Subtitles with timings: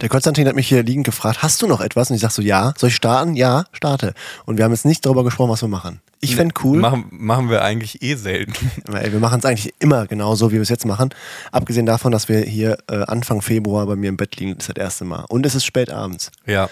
[0.00, 2.10] Der Konstantin hat mich hier liegend gefragt, hast du noch etwas?
[2.10, 2.74] Und ich sag so, ja.
[2.76, 3.34] Soll ich starten?
[3.34, 4.12] Ja, starte.
[4.44, 6.00] Und wir haben jetzt nicht darüber gesprochen, was wir machen.
[6.20, 6.78] Ich fände cool.
[6.78, 8.52] Machen, machen wir eigentlich eh selten.
[8.92, 11.10] Ey, wir machen es eigentlich immer genauso, wie wir es jetzt machen.
[11.50, 14.76] Abgesehen davon, dass wir hier äh, Anfang Februar bei mir im Bett liegen, das ist
[14.76, 15.24] das erste Mal.
[15.28, 16.30] Und es ist spät abends.
[16.44, 16.68] Ja.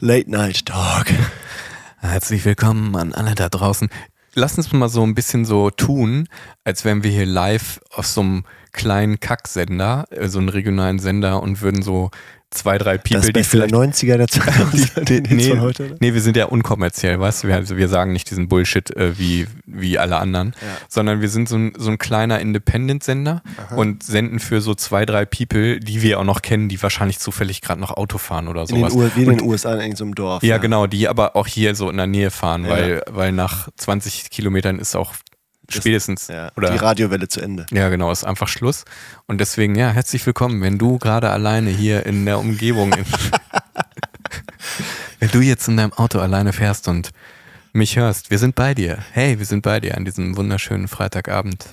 [0.00, 1.06] Late Night Talk.
[2.00, 3.88] Herzlich willkommen an alle da draußen.
[4.34, 6.28] Lass uns mal so ein bisschen so tun,
[6.64, 11.40] als wären wir hier live auf so einem kleinen Kacksender, äh, so einen regionalen Sender
[11.42, 12.10] und würden so
[12.54, 15.60] zwei, drei People, das die Beste der vielleicht 90er, der 2000er, den Hits nee, von
[15.60, 15.86] heute.
[15.86, 15.96] Oder?
[16.00, 17.48] nee, wir sind ja unkommerziell, weißt du?
[17.48, 20.68] Wir, also wir sagen nicht diesen Bullshit äh, wie, wie alle anderen, Ja.
[20.88, 23.42] sondern wir sind so ein, so ein kleiner Independent-Sender
[23.76, 27.60] und senden für so zwei, drei People, die wir auch noch kennen, die wahrscheinlich zufällig
[27.60, 29.12] gerade noch Auto fahren oder In den, sowas.
[29.16, 30.42] Wie in den USA in irgendeinem Dorf.
[30.42, 32.70] ja, genau, die aber auch hier so in der Nähe fahren, Ja.
[32.70, 35.12] weil, weil nach 20 Kilometern ist auch
[35.68, 37.66] spätestens Ja, oder die Radiowelle zu Ende.
[37.72, 38.84] ja, genau, ist einfach Schluss.
[39.26, 43.04] Und deswegen, ja, herzlich willkommen, wenn du gerade alleine hier in der Umgebung, in,
[45.20, 47.10] wenn du jetzt in deinem Auto alleine fährst und
[47.72, 48.98] mich hörst, wir sind bei dir.
[49.12, 51.66] Hey, wir sind bei dir an diesem wunderschönen Freitagabend.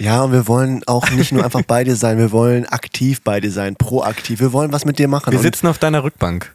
[0.00, 3.40] Ja, und wir wollen auch nicht nur einfach bei dir sein, wir wollen aktiv bei
[3.40, 4.40] dir sein, proaktiv.
[4.40, 5.32] Wir wollen was mit dir machen.
[5.32, 6.54] Wir sitzen auf deiner Rückbank.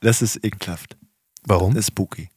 [0.00, 0.96] das ist ekelhaft.
[1.44, 1.74] Warum?
[1.74, 2.28] Das ist spooky.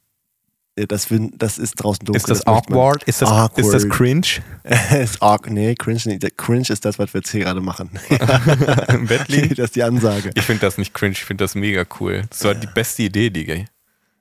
[0.78, 2.16] Ja, das, das ist draußen dunkel.
[2.16, 3.02] Ist das, man- awkward?
[3.04, 3.58] Ist das, Awkward.
[3.58, 4.26] ist das cringe?
[5.02, 6.38] ist awk nee, cringe nicht.
[6.38, 7.90] Cringe ist das, was wir jetzt hier gerade machen.
[8.88, 9.48] Im Bett liegen?
[9.54, 10.30] das ist die Ansage.
[10.34, 12.22] Ich finde das nicht cringe, ich finde das mega cool.
[12.30, 13.66] Das war die beste Idee, Digi.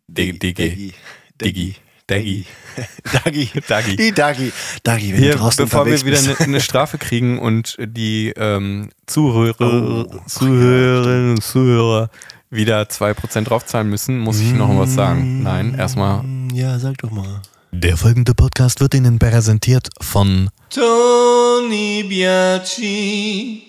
[0.09, 0.39] Digi.
[0.39, 0.93] Digi.
[1.39, 1.75] Digi.
[2.05, 2.45] Dagi.
[3.13, 3.49] Dagi.
[3.65, 3.95] Dagi.
[3.95, 4.51] Die Dagi.
[4.83, 8.89] Dagi, wenn Hier, du draußen bevor wir wieder eine, eine Strafe kriegen und die ähm,
[9.05, 12.09] Zuhörer, Oh, Zuhörerinnen und Zuhörer
[12.49, 15.41] wieder 2% draufzahlen müssen, muss ich noch was sagen.
[15.41, 16.25] Nein, erstmal.
[16.53, 17.41] Ja, sag doch mal.
[17.71, 23.63] Der folgende Podcast wird Ihnen präsentiert von Tony Biaci.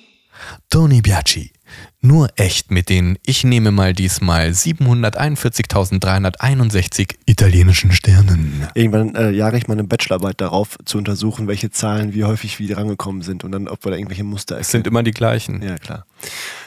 [0.68, 1.52] Tony Biaggi.
[2.00, 8.66] Nur echt mit den, ich nehme mal diesmal 741.361 italienischen Sternen.
[8.74, 12.72] Irgendwann äh, jage ich mal eine Bachelorarbeit darauf, zu untersuchen, welche Zahlen wie häufig wie
[12.72, 15.62] rangekommen sind und dann, ob wir da irgendwelche Muster Es sind immer die gleichen.
[15.62, 16.04] Ja, klar.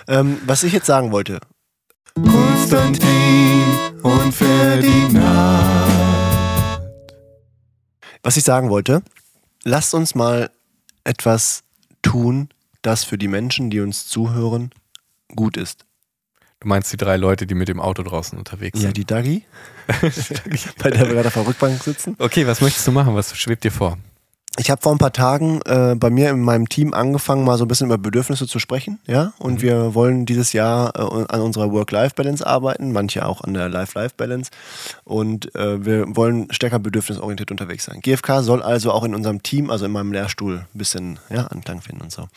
[0.08, 1.42] Ähm, was ich jetzt sagen wollte,
[2.16, 3.64] Konstantin
[4.02, 5.95] und Ferdinand.
[8.26, 9.04] Was ich sagen wollte,
[9.64, 10.50] lasst uns mal
[11.04, 11.64] etwas
[12.02, 12.50] tun,
[12.82, 14.72] das für die Menschen, die uns zuhören,
[15.36, 15.86] gut ist.
[16.60, 18.98] Du meinst die drei Leute, die mit dem Auto draußen unterwegs Ja, sind?
[18.98, 19.44] die Dagi,
[20.80, 22.16] bei der wir gerade auf der Rückbank sitzen.
[22.18, 23.14] Okay, was möchtest du machen?
[23.16, 23.98] Was schwebt dir vor?
[24.58, 27.66] Ich habe vor ein paar Tagen äh, bei mir in meinem Team angefangen, mal so
[27.66, 29.34] ein bisschen über Bedürfnisse zu sprechen, ja.
[29.38, 34.52] Und wir wollen dieses Jahr äh, an unserer Work-Life-Balance arbeiten, manche auch an der Life-Life-Balance.
[35.04, 38.00] Und äh, wir wollen stärker bedürfnisorientiert unterwegs sein.
[38.02, 41.82] GFK soll also auch in unserem Team, also in meinem Lehrstuhl, ein bisschen ja, Anklang
[41.82, 42.22] finden und so.
[42.22, 42.30] Und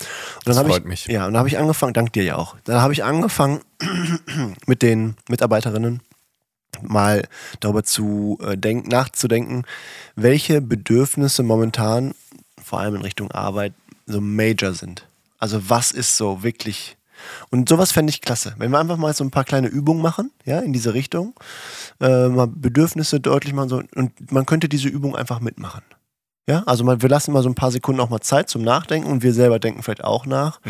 [0.45, 1.07] dann Das freut ich, mich.
[1.07, 2.57] Ja, und dann habe ich angefangen, dank dir ja auch.
[2.65, 3.61] Dann habe ich angefangen
[4.67, 6.01] mit den Mitarbeiterinnen
[6.83, 7.27] mal
[7.61, 9.65] darüber zu äh, denken, nachzudenken,
[10.17, 12.15] welche Bedürfnisse momentan,
[12.63, 13.73] vor allem in Richtung Arbeit,
[14.07, 15.07] so major sind.
[15.39, 16.97] Also was ist so wirklich.
[17.51, 18.55] Und sowas fände ich klasse.
[18.59, 21.35] Wenn wir einfach mal so ein paar kleine Übungen machen, ja, in diese Richtung,
[22.01, 25.83] äh, mal Bedürfnisse deutlich machen so, und man könnte diese Übung einfach mitmachen.
[26.49, 29.11] Ja, also mal, wir lassen mal so ein paar Sekunden auch mal Zeit zum Nachdenken
[29.11, 30.61] und wir selber denken vielleicht auch nach.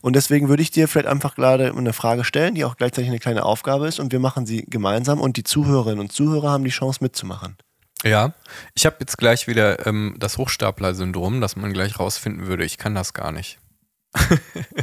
[0.00, 3.18] Und deswegen würde ich dir vielleicht einfach gerade eine Frage stellen, die auch gleichzeitig eine
[3.18, 6.70] kleine Aufgabe ist und wir machen sie gemeinsam und die Zuhörerinnen und Zuhörer haben die
[6.70, 7.58] Chance mitzumachen.
[8.04, 8.32] Ja,
[8.74, 12.94] ich habe jetzt gleich wieder ähm, das Hochstapler-Syndrom, dass man gleich rausfinden würde, ich kann
[12.94, 13.58] das gar nicht.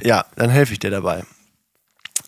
[0.04, 1.24] Ja, dann helfe ich dir dabei.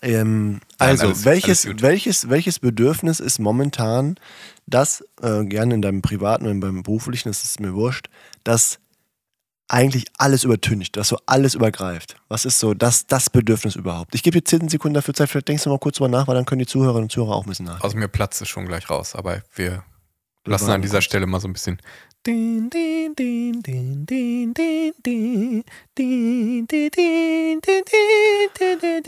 [0.02, 4.16] Ähm, Nein, also, alles- welches, alles welches, welches Bedürfnis ist momentan
[4.68, 8.08] das, äh, gerne in deinem privaten oder beim beruflichen, das ist mir wurscht,
[8.44, 8.80] das
[9.70, 12.16] eigentlich alles übertüncht, das so alles übergreift?
[12.30, 14.16] Was ist so das, das Bedürfnis überhaupt?
[14.16, 16.36] Ich gebe dir 10 Sekunden dafür Zeit, vielleicht denkst du mal kurz drüber nach, weil
[16.36, 17.82] dann können die Zuhörerinnen und Zuhörer auch ein bisschen nach.
[17.82, 19.84] Aus mir platzt es schon gleich raus, aber wir
[20.46, 21.02] lassen an dieser.
[21.02, 21.82] Stelle mal so ein bisschen.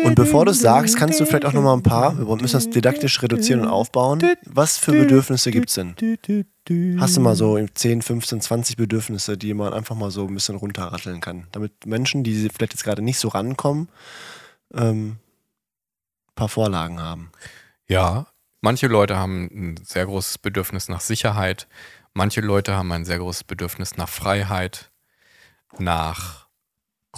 [0.03, 2.70] Und bevor du es sagst, kannst du vielleicht auch nochmal ein paar, wir müssen das
[2.70, 4.22] didaktisch reduzieren und aufbauen.
[4.46, 5.96] Was für Bedürfnisse gibt es denn?
[6.99, 10.55] Hast du mal so 10, 15, 20 Bedürfnisse, die man einfach mal so ein bisschen
[10.55, 11.47] runterratteln kann?
[11.52, 13.90] Damit Menschen, die vielleicht jetzt gerade nicht so rankommen,
[14.73, 15.17] ähm,
[16.29, 17.32] ein paar Vorlagen haben.
[17.88, 18.28] Ja,
[18.61, 21.67] manche Leute haben ein sehr großes Bedürfnis nach Sicherheit.
[22.14, 24.91] Manche Leute haben ein sehr großes Bedürfnis nach Freiheit,
[25.78, 26.47] nach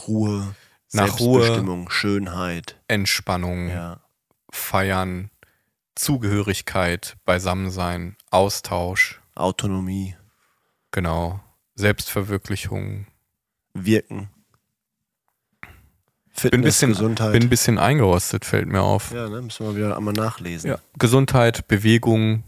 [0.08, 0.56] Ruhe,
[0.94, 1.86] Nach Ruhe.
[1.90, 2.80] Schönheit.
[2.88, 4.02] Entspannung, Ja.
[4.52, 5.32] Feiern,
[5.96, 10.16] Zugehörigkeit, Beisammensein, Austausch, Autonomie,
[10.92, 11.40] genau,
[11.76, 13.08] Selbstverwirklichung,
[13.74, 14.30] Wirken,
[16.34, 17.32] Fitness, Bin ein bisschen, Gesundheit.
[17.34, 19.12] bin ein bisschen eingerostet, fällt mir auf.
[19.12, 19.42] ja, ne?
[19.42, 20.72] Müssen wir wieder einmal nachlesen.
[20.72, 20.80] Ja.
[20.98, 22.44] Gesundheit, Bewegung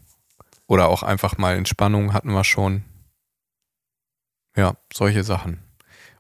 [0.68, 2.84] oder auch einfach mal Entspannung hatten wir schon.
[4.56, 5.60] Ja, solche Sachen.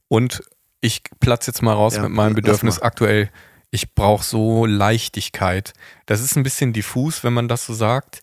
[0.07, 0.43] Und
[0.81, 3.29] ich platze jetzt mal raus Ja, mit meinem Bedürfnis aktuell.
[3.71, 5.73] Ich brauche so Leichtigkeit.
[6.05, 8.21] Das ist ein bisschen diffus, wenn man das so sagt.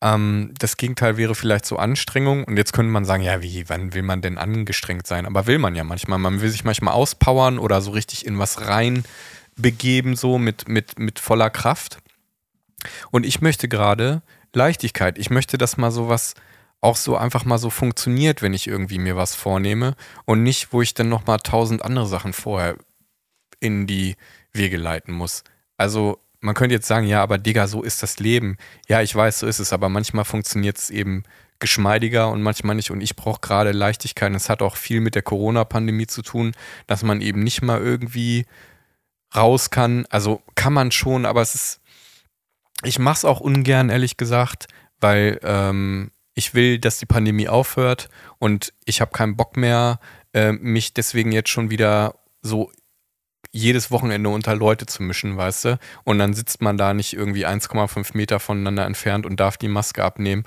[0.00, 2.44] Ähm, das Gegenteil wäre vielleicht so Anstrengung.
[2.44, 5.26] Und jetzt könnte man sagen, ja, wie, wann will man denn angestrengt sein?
[5.26, 6.18] Aber will man ja manchmal.
[6.18, 9.04] Man will sich manchmal auspowern oder so richtig in was rein
[9.56, 11.98] begeben, so mit, mit, mit voller Kraft.
[13.10, 14.22] Und ich möchte gerade
[14.56, 15.18] Leichtigkeit.
[15.18, 16.34] Ich möchte, dass mal sowas
[16.80, 19.96] auch so einfach mal so funktioniert, wenn ich irgendwie mir was vornehme
[20.26, 22.76] und nicht, wo ich dann noch mal tausend andere Sachen vorher
[23.58, 24.16] in die
[24.52, 25.44] Wege leiten muss.
[25.78, 28.58] Also man könnte jetzt sagen, ja, aber Digga, so ist das Leben.
[28.86, 31.24] Ja, ich weiß, so ist es, aber manchmal funktioniert es eben
[31.58, 32.90] geschmeidiger und manchmal nicht.
[32.90, 34.34] Und ich brauche gerade Leichtigkeit.
[34.34, 36.52] Es hat auch viel mit der Corona-Pandemie zu tun,
[36.86, 38.44] dass man eben nicht mal irgendwie
[39.34, 40.04] raus kann.
[40.10, 41.80] Also kann man schon, aber es ist,
[42.84, 44.66] ich mache es auch ungern, ehrlich gesagt,
[45.00, 48.08] weil ähm, ich will, dass die Pandemie aufhört
[48.38, 50.00] und ich habe keinen Bock mehr,
[50.32, 52.70] äh, mich deswegen jetzt schon wieder so
[53.52, 55.78] jedes Wochenende unter Leute zu mischen, weißt du?
[56.02, 60.02] Und dann sitzt man da nicht irgendwie 1,5 Meter voneinander entfernt und darf die Maske
[60.02, 60.42] abnehmen.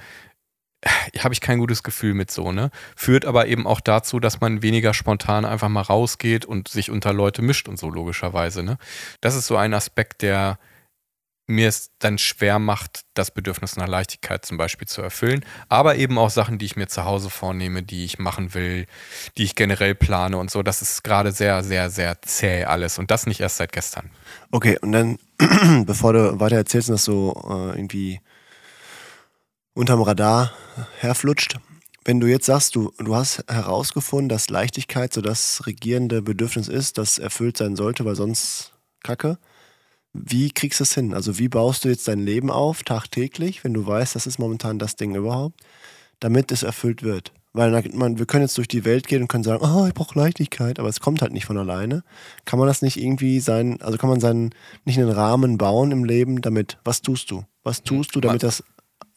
[1.19, 2.69] Habe ich kein gutes Gefühl mit so, ne?
[2.97, 7.13] Führt aber eben auch dazu, dass man weniger spontan einfach mal rausgeht und sich unter
[7.13, 8.77] Leute mischt und so, logischerweise, ne?
[9.21, 10.59] Das ist so ein Aspekt, der
[11.47, 15.45] mir es dann schwer macht, das Bedürfnis nach Leichtigkeit zum Beispiel zu erfüllen.
[15.69, 18.85] Aber eben auch Sachen, die ich mir zu Hause vornehme, die ich machen will,
[19.37, 20.61] die ich generell plane und so.
[20.61, 22.99] Das ist gerade sehr, sehr, sehr zäh alles.
[22.99, 24.11] Und das nicht erst seit gestern.
[24.51, 25.19] Okay, und dann,
[25.85, 28.19] bevor du weiter erzählst und das so äh, irgendwie
[29.73, 30.51] unterm Radar
[30.99, 31.59] herflutscht,
[32.03, 36.97] wenn du jetzt sagst, du, du hast herausgefunden, dass Leichtigkeit so das regierende Bedürfnis ist,
[36.97, 38.73] das erfüllt sein sollte, weil sonst
[39.03, 39.37] Kacke.
[40.13, 41.13] Wie kriegst du es hin?
[41.13, 44.79] Also wie baust du jetzt dein Leben auf, tagtäglich, wenn du weißt, das ist momentan
[44.79, 45.59] das Ding überhaupt,
[46.19, 47.33] damit es erfüllt wird?
[47.53, 50.17] Weil man, wir können jetzt durch die Welt gehen und können sagen, oh, ich brauche
[50.17, 52.03] Leichtigkeit, aber es kommt halt nicht von alleine.
[52.45, 54.51] Kann man das nicht irgendwie sein, also kann man seinen,
[54.85, 57.45] nicht einen Rahmen bauen im Leben, damit, was tust du?
[57.63, 58.63] Was tust du, damit das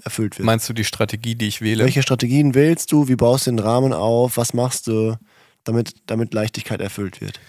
[0.03, 0.47] erfüllt wird?
[0.47, 1.85] Meinst du die Strategie, die ich wähle?
[1.85, 3.09] Welche Strategien wählst du?
[3.09, 4.39] Wie baust du den Rahmen auf?
[4.39, 5.17] Was machst du,
[5.65, 7.41] damit, damit Leichtigkeit erfüllt wird?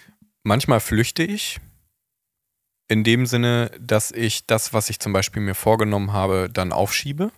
[0.43, 1.59] Manchmal flüchte ich.
[2.91, 7.31] In dem Sinne, dass ich das, was ich zum Beispiel mir vorgenommen habe, dann aufschiebe.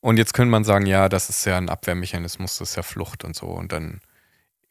[0.00, 3.22] Und jetzt könnte man sagen, ja, das ist ja ein Abwehrmechanismus, das ist ja Flucht
[3.22, 3.46] und so.
[3.46, 4.00] Und dann,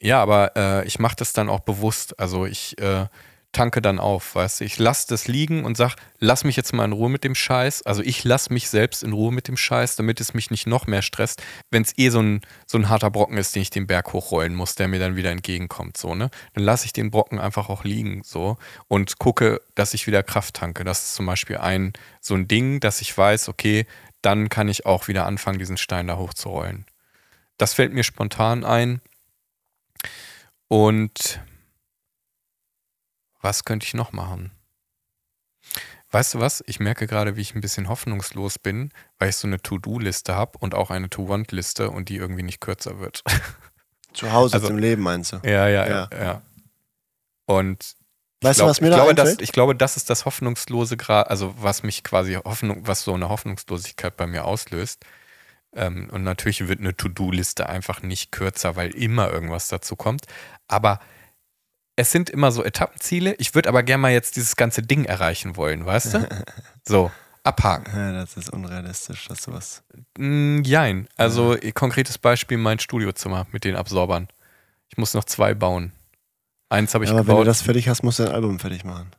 [0.01, 2.19] ja, aber äh, ich mache das dann auch bewusst.
[2.19, 3.05] Also ich äh,
[3.55, 4.65] tanke dann auf, weißt du.
[4.65, 7.83] Ich lasse das liegen und sag, lass mich jetzt mal in Ruhe mit dem Scheiß.
[7.83, 10.87] Also ich lasse mich selbst in Ruhe mit dem Scheiß, damit es mich nicht noch
[10.87, 11.41] mehr stresst,
[11.71, 14.53] wenn es eh so ein, so ein harter Brocken ist, den ich den Berg hochrollen
[14.53, 16.29] muss, der mir dann wieder entgegenkommt, so, ne?
[16.53, 18.57] Dann lasse ich den Brocken einfach auch liegen, so,
[18.89, 20.83] und gucke, dass ich wieder Kraft tanke.
[20.83, 23.85] Das ist zum Beispiel ein, so ein Ding, dass ich weiß, okay,
[24.21, 26.85] dann kann ich auch wieder anfangen, diesen Stein da hochzurollen.
[27.57, 29.01] Das fällt mir spontan ein.
[30.67, 31.39] Und
[33.45, 34.51] was könnte ich noch machen?
[36.11, 36.63] Weißt du was?
[36.67, 40.57] Ich merke gerade, wie ich ein bisschen hoffnungslos bin, weil ich so eine To-Do-Liste habe
[40.59, 43.23] und auch eine To-Want-Liste und die irgendwie nicht kürzer wird.
[44.13, 45.37] Zu Hause Also- im Leben, meinst du?
[45.43, 46.23] ja, ja, ja, Ja.
[46.23, 46.41] ja.
[47.45, 47.95] Und
[48.41, 50.97] Weißt glaub, du, was mir ich da glaube, das, ich glaube, das ist das Hoffnungslose
[50.97, 55.05] gerade, also was mich quasi Hoffnung, was so eine Hoffnungslosigkeit bei mir auslöst.
[55.73, 60.25] Ähm, und natürlich wird eine To-Do-Liste einfach nicht kürzer, weil immer irgendwas dazu kommt.
[60.67, 60.99] Aber
[61.95, 63.35] es sind immer so Etappenziele.
[63.35, 66.27] Ich würde aber gerne mal jetzt dieses ganze Ding erreichen wollen, weißt du?
[66.87, 67.09] So,
[67.43, 67.91] abhaken.
[67.95, 69.81] Ja, das ist unrealistisch, dass du was.
[70.17, 71.07] Mm, Jein.
[71.17, 74.27] Also konkretes Beispiel, mein Studiozimmer mit den Absorbern.
[74.89, 75.91] Ich muss noch zwei bauen.
[76.69, 77.47] Eins habe ich aber wenn du gebaut.
[77.47, 79.09] das fertig hast, musst du dein Album fertig machen.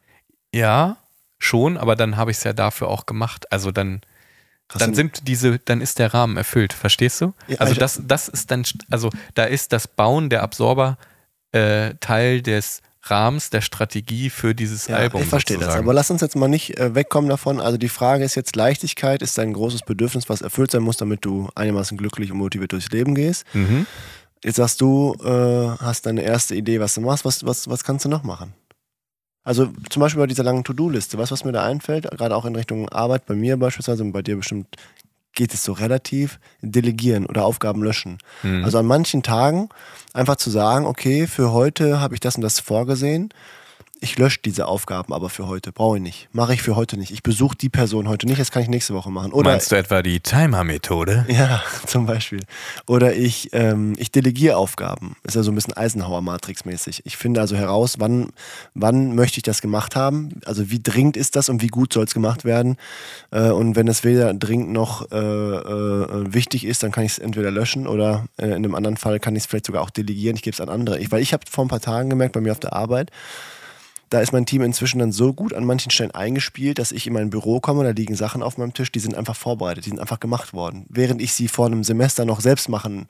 [0.54, 0.97] Ja,
[1.38, 3.50] schon, aber dann habe ich es ja dafür auch gemacht.
[3.52, 4.00] Also dann,
[4.71, 7.35] Hast dann sind diese, dann ist der Rahmen erfüllt, verstehst du?
[7.49, 10.99] Ja, also ich- das, das ist dann, also da ist das Bauen der Absorber
[11.56, 15.22] äh, Teil des Rahmens der Strategie für dieses Ja, Album.
[15.22, 15.66] ich verstehe das.
[15.66, 15.84] sozusagen.
[15.86, 17.60] Aber lass uns jetzt mal nicht äh, wegkommen davon.
[17.60, 21.25] Also die Frage ist jetzt, Leichtigkeit ist ein großes Bedürfnis, was erfüllt sein muss, damit
[21.25, 23.44] du einigermaßen glücklich und motiviert durchs Leben gehst.
[23.54, 23.86] Mhm.
[24.44, 25.28] Jetzt sagst du, äh,
[25.82, 27.25] hast deine erste Idee, was du machst.
[27.25, 28.52] Was, was, was kannst du noch machen?
[29.44, 31.16] Also zum Beispiel bei dieser langen To-Do-Liste.
[31.16, 32.10] Du, was mir da einfällt?
[32.10, 34.66] Gerade auch in Richtung Arbeit, bei mir beispielsweise und bei dir bestimmt
[35.37, 38.19] geht es so relativ, delegieren oder Aufgaben löschen.
[38.43, 38.64] Mhm.
[38.64, 39.69] Also an manchen Tagen
[40.12, 43.28] einfach zu sagen, okay, für heute habe ich das und das vorgesehen
[44.00, 46.28] ich lösche diese Aufgaben aber für heute, brauche ich nicht.
[46.32, 47.10] Mache ich für heute nicht.
[47.10, 49.32] Ich besuche die Person heute nicht, das kann ich nächste Woche machen.
[49.32, 51.26] Oder Meinst du etwa die Timer-Methode?
[51.28, 52.40] ja, zum Beispiel.
[52.86, 55.16] Oder ich, ähm, ich delegiere Aufgaben.
[55.24, 57.02] Ist ja so ein bisschen Eisenhower-Matrix-mäßig.
[57.04, 58.30] Ich finde also heraus, wann,
[58.74, 60.40] wann möchte ich das gemacht haben?
[60.44, 62.76] Also wie dringend ist das und wie gut soll es gemacht werden?
[63.30, 67.18] Äh, und wenn es weder dringend noch äh, äh, wichtig ist, dann kann ich es
[67.18, 70.36] entweder löschen oder äh, in einem anderen Fall kann ich es vielleicht sogar auch delegieren.
[70.36, 70.98] Ich gebe es an andere.
[70.98, 73.10] Ich, weil ich habe vor ein paar Tagen gemerkt, bei mir auf der Arbeit,
[74.16, 77.12] da ist mein Team inzwischen dann so gut an manchen Stellen eingespielt, dass ich in
[77.12, 80.00] mein Büro komme, da liegen Sachen auf meinem Tisch, die sind einfach vorbereitet, die sind
[80.00, 80.87] einfach gemacht worden.
[80.88, 83.08] Während ich sie vor einem Semester noch selbst machen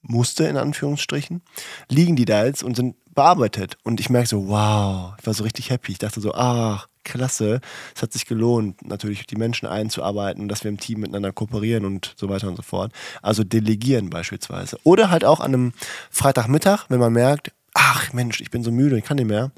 [0.00, 1.42] musste, in Anführungsstrichen,
[1.88, 3.78] liegen die da jetzt und sind bearbeitet.
[3.82, 5.90] Und ich merke so, wow, ich war so richtig happy.
[5.90, 7.60] Ich dachte so, ach, klasse,
[7.96, 12.14] es hat sich gelohnt, natürlich die Menschen einzuarbeiten, dass wir im Team miteinander kooperieren und
[12.16, 12.92] so weiter und so fort.
[13.22, 14.78] Also delegieren beispielsweise.
[14.84, 15.72] Oder halt auch an einem
[16.12, 19.50] Freitagmittag, wenn man merkt, ach Mensch, ich bin so müde, ich kann nicht mehr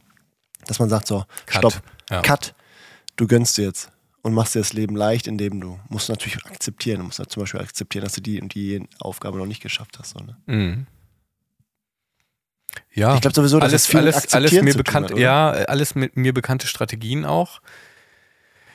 [0.66, 1.58] dass man sagt so, Cut.
[1.58, 2.22] stopp, Ja.
[2.22, 2.54] cut,
[3.16, 3.90] du gönnst dir jetzt
[4.22, 7.42] und machst dir das Leben leicht, indem du musst natürlich akzeptieren, du musst halt zum
[7.42, 10.10] Beispiel akzeptieren, dass du die und die Aufgabe noch nicht geschafft hast.
[10.10, 10.36] So, ne?
[10.46, 10.86] Mhm.
[12.92, 15.94] Ja, Ich glaube sowieso, dass alles, es viel alles, alles mir bekannt, hat, ja, alles
[15.94, 17.60] mit mir bekannte Strategien auch.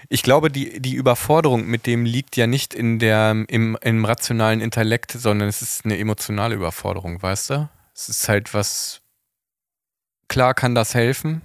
[0.09, 4.61] Ich glaube, die, die Überforderung mit dem liegt ja nicht in der, im, im rationalen
[4.61, 7.69] Intellekt, sondern es ist eine emotionale Überforderung, weißt du?
[7.93, 9.01] Es ist halt was,
[10.27, 11.41] klar kann das helfen,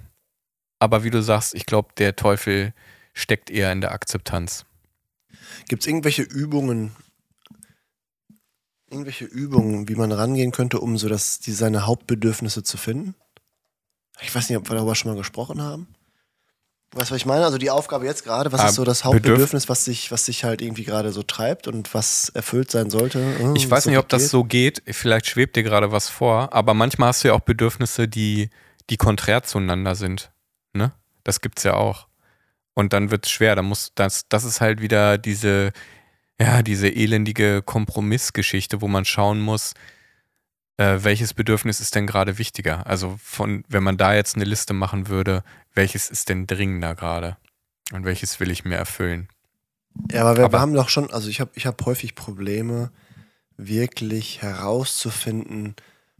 [0.81, 2.75] aber wie du sagst, ich glaube, der Teufel
[3.15, 4.65] steckt eher in der Akzeptanz.
[5.69, 6.97] Gibt es irgendwelche Übungen,
[8.91, 13.15] irgendwelche Übungen, wie man rangehen könnte, um so das, die, seine Hauptbedürfnisse zu finden?
[14.23, 15.87] Ich weiß nicht, ob wir darüber schon mal gesprochen haben.
[16.93, 17.45] Weißt du, was ich meine?
[17.45, 20.25] Also die Aufgabe jetzt gerade, was Ah, ist so das Bedürf- Hauptbedürfnis, was sich, was
[20.27, 23.21] sich halt irgendwie gerade so treibt und was erfüllt sein sollte?
[23.39, 24.31] Hm, Ich weiß nicht, ob das geht?
[24.31, 24.83] so geht.
[24.89, 28.51] Vielleicht schwebt dir gerade was vor, aber manchmal hast du ja auch Bedürfnisse, die,
[28.91, 30.33] die konträr zueinander sind.
[30.73, 30.93] Ne?
[31.25, 32.07] Das gibt's ja auch.
[32.75, 33.57] Und dann wird's schwer.
[33.57, 35.73] Da muss, das, das ist halt wieder diese,
[36.41, 39.75] ja, diese elendige Kompromissgeschichte, wo man schauen muss,
[40.79, 42.87] äh, welches Bedürfnis ist denn gerade wichtiger?
[42.87, 45.43] Also von, wenn man da jetzt eine Liste machen würde,
[45.75, 47.37] welches ist denn dringender gerade?
[47.93, 49.29] Und welches will ich mir erfüllen?
[50.11, 52.93] Ja, aber wir, Aber- haben doch schon, also ich habe ich hab häufig Probleme,
[53.57, 55.75] wirklich herauszufinden,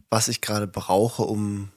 [0.09, 1.71] was ich gerade brauche, um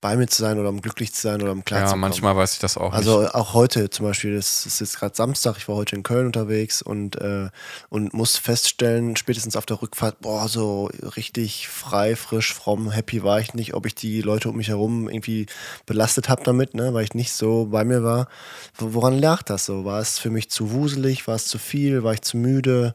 [0.00, 2.02] bei mir zu sein oder um glücklich zu sein oder um klar Ja, zu kommen.
[2.02, 3.34] manchmal weiß ich das auch Also nicht.
[3.34, 6.82] auch heute zum Beispiel, es ist jetzt gerade Samstag, ich war heute in Köln unterwegs
[6.82, 7.48] und, äh,
[7.88, 13.40] und muss feststellen, spätestens auf der Rückfahrt, boah, so richtig frei, frisch, fromm, happy war
[13.40, 15.46] ich nicht, ob ich die Leute um mich herum irgendwie
[15.86, 18.28] belastet habe damit, ne, weil ich nicht so bei mir war.
[18.76, 19.84] Wo- Woran lag das so?
[19.84, 21.26] War es für mich zu wuselig?
[21.26, 22.04] War es zu viel?
[22.04, 22.94] War ich zu müde?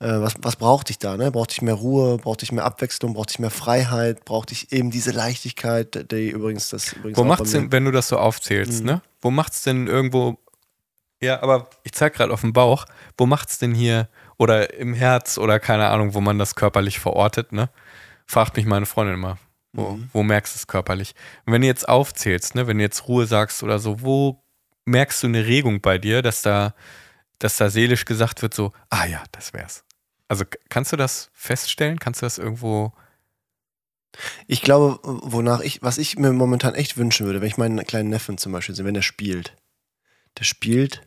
[0.00, 1.16] Äh, was, was brauchte ich da?
[1.16, 1.30] Ne?
[1.32, 2.18] Brauchte ich mehr Ruhe?
[2.18, 3.14] Brauchte ich mehr Abwechslung?
[3.14, 4.24] Brauchte ich mehr Freiheit?
[4.24, 7.90] Brauchte ich eben diese Leichtigkeit, die übrigens das übrigens Wo macht's mir- denn, wenn du
[7.90, 8.86] das so aufzählst, Mhm.
[8.86, 9.02] ne?
[9.20, 10.38] Wo macht's denn irgendwo,
[11.20, 12.84] ja, aber ich zeig gerade auf dem Bauch,
[13.16, 17.50] wo macht's denn hier oder im Herz oder keine Ahnung, wo man das körperlich verortet,
[17.50, 17.68] ne?
[18.24, 19.36] Fragt mich meine Freundin immer,
[19.72, 20.10] wo, Mhm.
[20.12, 21.14] wo merkst du es körperlich?
[21.44, 24.44] Und wenn du jetzt aufzählst, ne, wenn du jetzt Ruhe sagst oder so, wo
[24.84, 26.72] merkst du eine Regung bei dir, dass da,
[27.40, 29.82] dass da seelisch gesagt wird, so, ah ja, das wär's.
[30.28, 31.98] Also kannst du das feststellen?
[31.98, 32.92] Kannst du das irgendwo
[34.46, 38.10] Ich glaube, wonach ich, was ich mir momentan echt wünschen würde, wenn ich meinen kleinen
[38.10, 39.56] Neffen zum Beispiel sehe, wenn der spielt.
[40.38, 41.02] Der spielt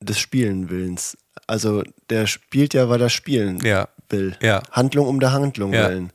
[0.00, 1.16] des Spielen Willens.
[1.46, 4.36] Also der spielt ja, weil er spielen Ja, will.
[4.42, 5.88] ja, Handlung um der Handlung Ja.
[5.88, 6.12] willen.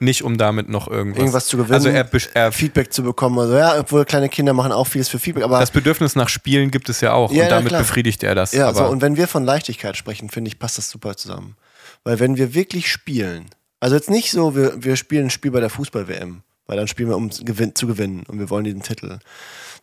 [0.00, 1.18] Nicht um damit noch irgendwas.
[1.20, 3.38] Irgendwas zu gewinnen, Also er, er Feedback zu bekommen.
[3.38, 6.70] Also ja, obwohl kleine Kinder machen auch vieles für Feedback, aber Das Bedürfnis nach Spielen
[6.70, 7.80] gibt es ja auch Ja, und ja, damit klar.
[7.80, 8.52] befriedigt er das.
[8.52, 11.56] Ja, aber so, und wenn wir von Leichtigkeit sprechen, finde ich, passt das super zusammen.
[12.04, 13.46] Weil wenn wir wirklich spielen,
[13.80, 17.08] also jetzt nicht so, wir, wir spielen ein Spiel bei der Fußball-WM, weil dann spielen
[17.08, 19.18] wir, um zu gewinnen und wir wollen diesen Titel.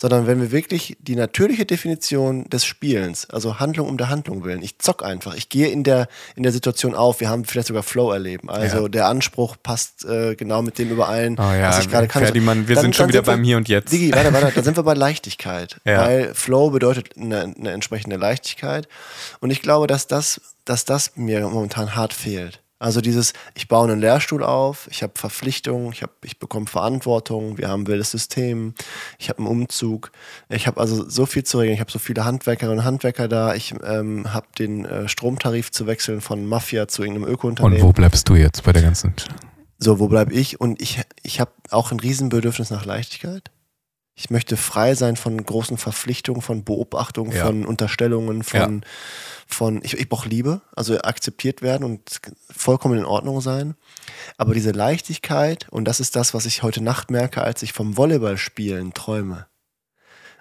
[0.01, 4.61] Sondern wenn wir wirklich die natürliche Definition des Spielens, also Handlung um der Handlung willen,
[4.61, 7.81] ich zock einfach, ich gehe in der, in der Situation auf, wir haben vielleicht sogar
[7.81, 8.49] Flow erleben.
[8.49, 8.87] Also Ja.
[8.89, 12.23] der Anspruch passt äh, genau mit dem überein, oh ja, was ich gerade kann.
[12.23, 13.91] Ferdimann, wir Dann- sind schon wieder sind wir- beim Hier und Jetzt.
[13.93, 15.77] Digi, warte, warte, da sind wir bei Leichtigkeit.
[15.85, 16.01] Ja.
[16.05, 18.87] Weil Flow bedeutet eine, eine entsprechende Leichtigkeit.
[19.39, 22.59] Und ich glaube, dass das, dass das mir momentan hart fehlt.
[22.77, 27.57] Also dieses, ich baue einen Lehrstuhl auf, ich habe Verpflichtungen, ich, hab, ich bekomme Verantwortung,
[27.57, 28.73] wir haben ein wildes System,
[29.17, 30.11] ich habe einen Umzug,
[30.49, 33.55] ich habe also so viel zu regeln, ich habe so viele Handwerkerinnen und Handwerker da,
[33.55, 37.81] ich ähm, habe den äh, Stromtarif zu wechseln von Mafia zu irgendeinem und Ökounternehmen.
[37.81, 39.13] wo bleibst du jetzt bei der ganzen...
[39.77, 40.59] So, wo bleib ich?
[40.59, 43.51] Und ich, ich habe auch ein Riesenbedürfnis nach Leichtigkeit.
[44.17, 47.45] Ich möchte frei sein von großen Verpflichtungen, von Beobachtungen, Ja.
[47.45, 48.83] von Unterstellungen, von,
[49.45, 53.75] von ich, ich brauche Liebe, also akzeptiert werden und vollkommen in Ordnung sein.
[54.37, 57.97] Aber diese Leichtigkeit, und das ist das, was ich heute Nacht merke, als ich vom
[57.97, 59.47] Volleyballspielen träume.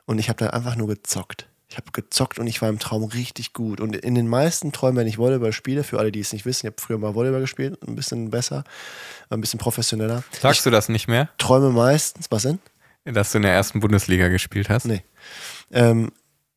[0.07, 1.49] Und ich habe da einfach nur gezockt.
[1.66, 3.81] Ich habe gezockt und ich war im Traum richtig gut.
[3.81, 6.66] Und in den meisten Träumen, wenn ich Volleyball spiele, für alle, die es nicht wissen,
[6.66, 8.62] ich habe früher mal Volleyball gespielt, ein bisschen besser,
[9.31, 10.23] ein bisschen professioneller.
[10.40, 12.61] Sagst du das nicht mehr, träume meistens, was denn?
[13.04, 14.87] Dass du in der ersten Bundesliga gespielt hast?
[14.87, 15.02] Nee.
[15.70, 16.11] Ähm,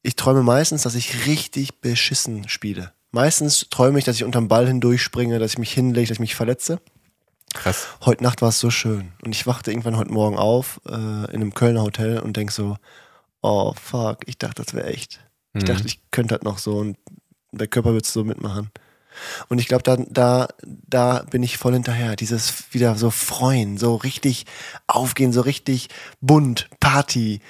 [0.03, 2.93] ich träume meistens, dass ich richtig beschissen spiele.
[3.11, 6.35] Meistens träume ich, dass ich unterm Ball hindurchspringe, dass ich mich hinlege, dass ich mich
[6.35, 6.79] verletze.
[7.53, 7.87] Krass.
[8.05, 9.13] Heute Nacht war es so schön.
[9.23, 12.77] Und ich wachte irgendwann heute Morgen auf äh, in einem Kölner Hotel und denk so,
[13.41, 15.19] oh fuck, ich dachte, das wäre echt.
[15.53, 15.67] Ich Mhm.
[15.67, 16.97] dachte, ich könnte das noch so und
[17.51, 18.69] der Körper wird so mitmachen.
[19.49, 20.47] Und ich glaube, da, da,
[20.87, 22.15] da bin ich voll hinterher.
[22.15, 24.45] Dieses wieder so freuen, so richtig
[24.87, 25.89] aufgehen, so richtig
[26.21, 27.41] bunt, Party,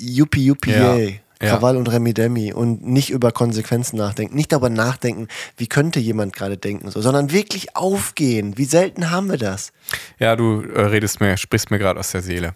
[0.00, 1.20] Yuppie, Yuppie, Ja, yay.
[1.40, 1.48] ja.
[1.50, 6.34] Krawall und Remi Demi und nicht über Konsequenzen nachdenken, nicht darüber nachdenken, wie könnte jemand
[6.34, 8.56] gerade denken, so, sondern wirklich aufgehen.
[8.58, 9.72] Wie selten haben wir das?
[10.18, 12.54] Ja, du äh, redest mir, sprichst mir gerade aus der Seele.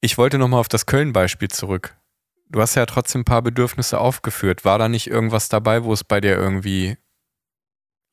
[0.00, 1.96] Ich wollte nochmal auf das Köln-Beispiel zurück.
[2.50, 4.64] Du hast ja trotzdem ein paar Bedürfnisse aufgeführt.
[4.64, 6.96] War da nicht irgendwas dabei, wo es bei dir irgendwie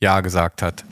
[0.01, 0.83] Ja gesagt hat?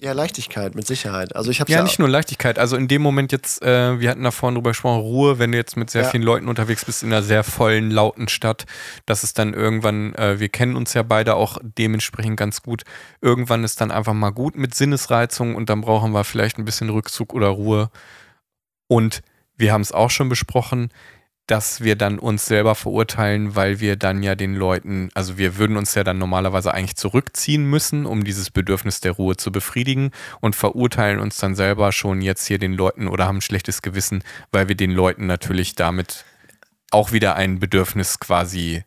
[0.00, 1.36] Ja, Leichtigkeit, mit Sicherheit.
[1.36, 2.58] Also ich habe Ja, nicht nur Leichtigkeit.
[2.58, 5.58] Also in dem Moment jetzt, äh, wir hatten da vorhin drüber gesprochen, Ruhe, wenn du
[5.58, 6.08] jetzt mit sehr Ja.
[6.08, 8.64] vielen Leuten unterwegs bist in einer sehr vollen, lauten Stadt,
[9.06, 12.82] dass es dann irgendwann, äh, wir kennen uns ja beide auch dementsprechend ganz gut,
[13.20, 16.90] irgendwann ist dann einfach mal gut mit Sinnesreizung und dann brauchen wir vielleicht ein bisschen
[16.90, 17.88] Rückzug oder Ruhe.
[18.88, 19.22] Und
[19.56, 20.90] wir haben es auch schon besprochen,
[21.46, 25.76] dass wir dann uns selber verurteilen, weil wir dann ja den Leuten, also wir würden
[25.76, 30.54] uns ja dann normalerweise eigentlich zurückziehen müssen, um dieses Bedürfnis der Ruhe zu befriedigen und
[30.54, 34.22] verurteilen uns dann selber schon jetzt hier den Leuten oder haben ein schlechtes Gewissen,
[34.52, 36.24] weil wir den Leuten natürlich damit
[36.90, 38.84] auch wieder ein Bedürfnis quasi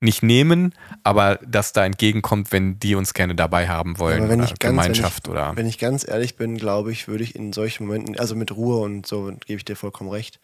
[0.00, 0.74] nicht nehmen,
[1.04, 4.28] aber das da entgegenkommt, wenn die uns gerne dabei haben wollen.
[4.28, 5.54] Wenn oder ich ganz- Gemeinschaft oder.
[5.56, 8.78] Wenn ich ganz ehrlich bin, glaube ich, würde ich in solchen Momenten, also mit Ruhe
[8.80, 10.40] und so, gebe ich dir vollkommen recht,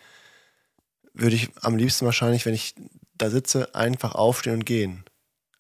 [1.17, 2.75] würde ich am liebsten wahrscheinlich, wenn ich
[3.19, 5.05] da sitze, einfach aufstehen und gehen.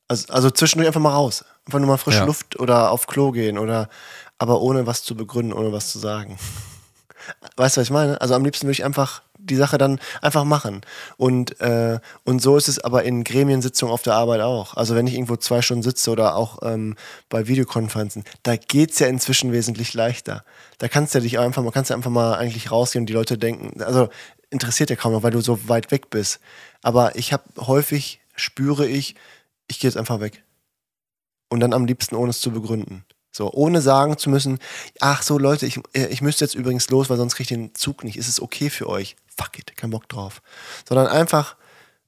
[0.08, 1.44] Also, also zwischendurch einfach mal raus.
[1.66, 2.24] Einfach nur mal frische Ja.
[2.24, 3.88] Luft oder auf Klo gehen oder
[4.38, 6.38] aber ohne was zu begründen, ohne was zu sagen.
[7.56, 8.20] Weißt du, was ich meine?
[8.20, 10.80] Also am liebsten würde ich einfach die Sache dann einfach machen.
[11.16, 14.74] Und, äh, und so ist es aber in Gremiensitzungen auf der Arbeit auch.
[14.76, 16.96] Also wenn ich irgendwo zwei Stunden sitze oder auch ähm,
[17.28, 20.44] bei Videokonferenzen, da geht's ja inzwischen wesentlich leichter.
[20.78, 23.12] Da kannst du ja dich einfach mal, kannst du einfach mal eigentlich rausgehen und die
[23.12, 24.08] Leute denken, also
[24.50, 26.40] interessiert ja kaum noch, weil du so weit weg bist.
[26.82, 29.14] Aber ich habe häufig, spüre ich,
[29.68, 30.42] ich gehe jetzt einfach weg.
[31.48, 33.04] Und dann am liebsten, ohne es zu begründen.
[33.32, 34.58] So, ohne sagen zu müssen,
[35.00, 37.74] ach so Leute, ich, äh, ich müsste jetzt übrigens los, weil sonst kriege ich den
[37.74, 38.16] Zug nicht.
[38.16, 39.14] Ist es okay für euch?
[39.36, 40.40] Fuck it, kein Bock drauf.
[40.88, 41.56] Sondern einfach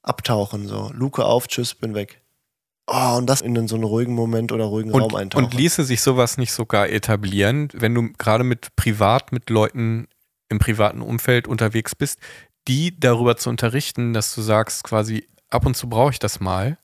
[0.01, 0.91] abtauchen, so.
[0.93, 2.21] Luke auf, tschüss, bin weg.
[2.87, 5.45] Oh, und das in so einen ruhigen Moment oder ruhigen Raum Und, eintauchen.
[5.45, 10.07] und ließe sich sowas nicht sogar etablieren, wenn du gerade mit privat, mit Leuten
[10.49, 12.19] im privaten Umfeld unterwegs bist,
[12.67, 16.77] die darüber zu unterrichten, dass du sagst, quasi ab und zu brauche ich das mal.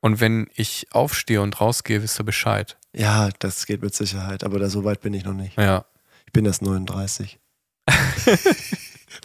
[0.00, 2.76] Und wenn ich aufstehe und rausgehe, wisst ihr Bescheid.
[2.92, 5.58] ja, das geht mit Sicherheit, aber da so weit bin ich noch nicht.
[5.58, 5.84] Ja.
[6.26, 7.38] Ich bin erst 39.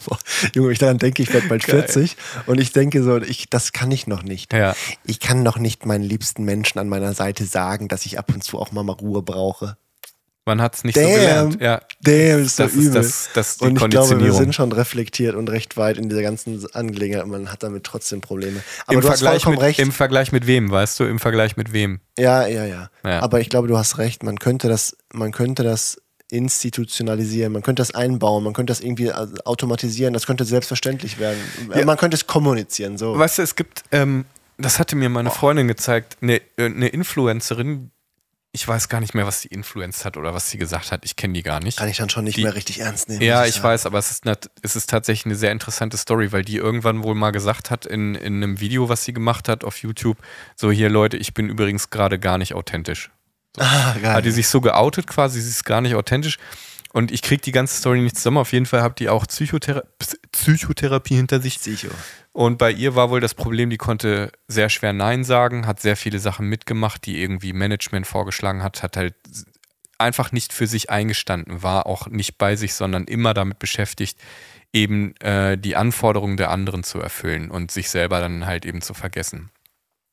[0.04, 0.18] Boah,
[0.54, 1.82] Junge, ich daran denke, ich werde bald Geil.
[1.82, 4.52] 40 und ich denke so, ich, das kann ich noch nicht.
[4.52, 4.74] Ja.
[5.04, 8.42] Ich kann noch nicht meinen liebsten Menschen an meiner Seite sagen, dass ich ab und
[8.42, 9.76] zu auch mal, mal Ruhe brauche.
[10.46, 11.14] Man hat es nicht so Damn.
[11.14, 11.60] gelernt.
[11.60, 11.80] Ja.
[12.02, 13.00] Damn, ist so Das übel.
[13.00, 16.20] ist, das, das und ich glaube, wir sind schon reflektiert und recht weit in dieser
[16.22, 17.26] ganzen Angelegenheit.
[17.26, 18.62] Man hat damit trotzdem Probleme.
[18.86, 19.78] Aber Im du hast Vergleich, vollkommen mit, recht.
[19.78, 21.04] Im Vergleich mit wem, weißt du?
[21.04, 22.00] Im Vergleich mit wem?
[22.18, 23.20] ja, ja, ja, Ja.
[23.22, 24.22] Aber ich glaube, du hast recht.
[24.22, 25.96] Man könnte das, man könnte das
[26.30, 31.38] institutionalisieren, man könnte das einbauen, man könnte das irgendwie äh, automatisieren, das könnte selbstverständlich werden.
[31.74, 31.84] Ja.
[31.84, 32.98] Man könnte es kommunizieren.
[32.98, 33.16] So.
[33.18, 34.24] Weißt du, es gibt, ähm,
[34.58, 37.90] das hatte mir meine Freundin gezeigt, eine, äh, eine Influencerin,
[38.54, 41.16] ich weiß gar nicht mehr, was sie influenced hat oder was sie gesagt hat, ich
[41.16, 41.76] kenne die gar nicht.
[41.78, 43.20] Kann ich dann schon nicht Die- mehr richtig ernst nehmen.
[43.20, 43.64] Ja, ich sagen.
[43.64, 47.02] weiß, aber es ist, nat- es ist tatsächlich eine sehr interessante Story, weil die irgendwann
[47.02, 50.18] wohl mal gesagt hat in, in einem Video, was sie gemacht hat auf YouTube,
[50.54, 53.10] so hier Leute, ich bin übrigens gerade gar nicht authentisch.
[53.58, 54.14] Ah, geil.
[54.14, 56.38] Hat die sich so geoutet quasi, sie ist gar nicht authentisch.
[56.94, 58.36] Und ich krieg die ganze Story nicht zusammen.
[58.36, 59.82] Auf jeden Fall habt die auch Psychothera
[60.30, 61.58] Psychotherapie hinter sich.
[61.58, 61.88] Psycho.
[62.32, 65.96] Und bei ihr war wohl das Problem, die konnte sehr schwer Nein sagen, hat sehr
[65.96, 69.16] viele Sachen mitgemacht, die irgendwie Management vorgeschlagen hat, hat halt
[69.98, 74.16] einfach nicht für sich eingestanden, war auch nicht bei sich, sondern immer damit beschäftigt,
[74.72, 78.94] eben äh, die Anforderungen der anderen zu erfüllen und sich selber dann halt eben zu
[78.94, 79.50] vergessen.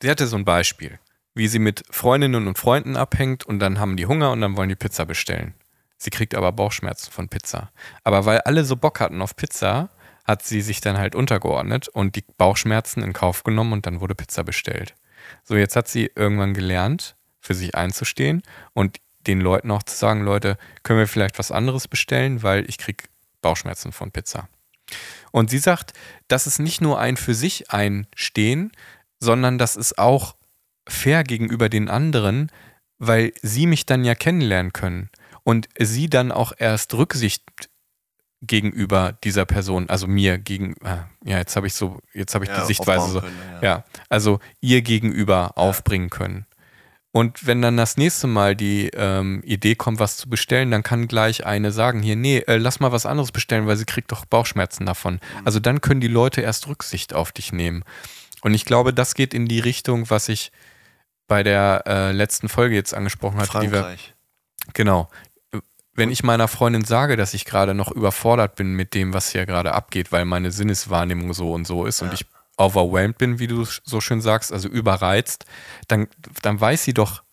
[0.02, 0.98] Sie hatte so ein Beispiel,
[1.36, 4.70] wie sie mit Freundinnen und Freunden abhängt und dann haben die Hunger und dann wollen
[4.70, 5.54] die Pizza bestellen.
[6.03, 7.71] Sie kriegt aber Bauchschmerzen von Pizza.
[8.03, 9.91] Aber weil alle so Bock hatten auf Pizza,
[10.25, 14.15] hat sie sich dann halt untergeordnet und die Bauchschmerzen in Kauf genommen und dann wurde
[14.15, 14.95] Pizza bestellt.
[15.43, 18.41] So, jetzt hat sie irgendwann gelernt, für sich einzustehen
[18.73, 22.79] und den Leuten auch zu sagen, Leute, können wir vielleicht was anderes bestellen, weil ich
[22.79, 23.03] kriege
[23.43, 24.47] Bauchschmerzen von Pizza.
[25.29, 25.93] Und sie sagt,
[26.27, 28.71] das ist nicht nur ein für sich einstehen,
[29.19, 30.35] sondern das ist auch
[30.87, 32.51] fair gegenüber den anderen,
[32.97, 35.11] weil sie mich dann ja kennenlernen können
[35.43, 37.43] und sie dann auch erst Rücksicht
[38.41, 42.49] gegenüber dieser Person, also mir gegen, äh, ja, jetzt habe ich so, jetzt habe ich
[42.49, 43.62] Ja, die Sichtweise so, können, ja.
[43.62, 43.84] ja.
[44.10, 46.45] also ihr gegenüber aufbringen können.
[47.13, 51.08] Und wenn dann das nächste Mal die ähm, Idee kommt, was zu bestellen, dann kann
[51.08, 54.25] gleich eine sagen, hier, nee, äh, lass mal was anderes bestellen, weil sie kriegt doch
[54.25, 55.15] Bauchschmerzen davon.
[55.15, 55.45] Mhm.
[55.45, 57.84] Also dann können die Leute erst Rücksicht auf dich nehmen.
[58.41, 60.51] Und ich glaube, das geht in die Richtung, was ich
[61.27, 64.15] bei der äh, letzten Folge jetzt angesprochen hatte, die wir, Frankreich.
[64.73, 65.10] Genau.
[65.93, 69.45] Wenn ich meiner Freundin sage, dass ich gerade noch überfordert bin mit dem, was hier
[69.45, 72.25] gerade abgeht, weil meine Sinneswahrnehmung so und so ist und ich
[72.58, 75.45] overwhelmed bin, wie du so schön sagst, also überreizt,
[75.88, 76.08] dann,
[76.41, 77.23] dann weiß sie doch,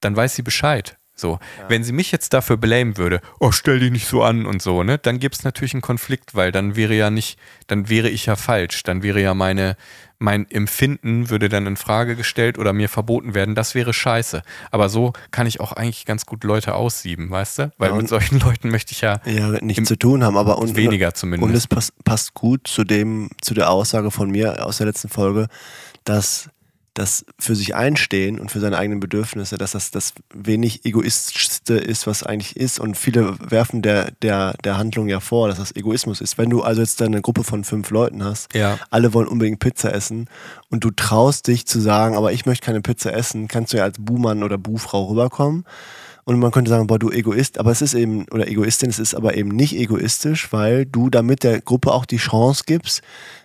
[0.00, 0.96] dann weiß sie Bescheid.
[1.14, 4.62] So, wenn sie mich jetzt dafür blamen würde, oh, stell dich nicht so an und
[4.62, 8.08] so, ne, dann gibt es natürlich einen Konflikt, weil dann wäre ja nicht, dann wäre
[8.08, 9.76] ich ja falsch, dann wäre ja meine,
[10.20, 14.42] mein Empfinden würde dann in Frage gestellt oder mir verboten werden, das wäre scheiße.
[14.70, 17.72] Aber so kann ich auch eigentlich ganz gut Leute aussieben, weißt du?
[17.78, 20.76] Weil Ja, mit solchen Leuten möchte ich ja Ja, nichts zu tun haben, aber und,
[20.76, 21.48] weniger zumindest.
[21.48, 25.08] Und es pass, passt gut zu dem, zu der Aussage von mir aus der letzten
[25.08, 25.48] Folge,
[26.04, 26.50] dass
[27.00, 32.06] das für sich einstehen und für seine eigenen Bedürfnisse, dass das das wenig egoistischste ist,
[32.06, 32.78] was eigentlich ist.
[32.78, 36.38] Und viele werfen der, der, der Handlung ja vor, dass das Egoismus ist.
[36.38, 38.78] Wenn du also jetzt eine Gruppe von fünf Leuten hast, Ja.
[38.90, 40.28] alle wollen unbedingt Pizza essen
[40.68, 43.84] und du traust dich zu sagen, aber ich möchte keine Pizza essen, kannst du ja
[43.84, 45.64] als Buhmann oder Buhfrau rüberkommen.
[46.24, 49.14] Und man könnte sagen, boah, du Egoist, aber es ist eben, oder Egoistin, es ist
[49.14, 53.00] aber eben nicht egoistisch, weil du damit der Gruppe auch die Chance gibst,